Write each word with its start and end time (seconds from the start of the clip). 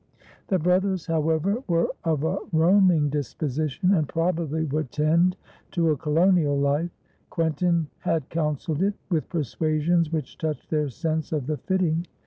The 0.47 0.57
brothers, 0.57 1.05
however, 1.05 1.63
were 1.67 1.89
of 2.03 2.23
a 2.23 2.39
roaming 2.51 3.09
disposition, 3.11 3.93
and 3.93 4.09
probably 4.09 4.65
would 4.65 4.91
tend 4.91 5.37
to 5.73 5.91
a 5.91 5.95
colonial 5.95 6.57
life; 6.57 6.89
Quentin 7.29 7.85
had 7.99 8.27
counselled 8.31 8.81
it, 8.81 8.95
with 9.11 9.29
persuasions 9.29 10.11
which 10.11 10.39
touched 10.39 10.71
their 10.71 10.89
sense 10.89 11.31
of 11.31 11.45
the 11.45 11.57
fitting. 11.57 12.07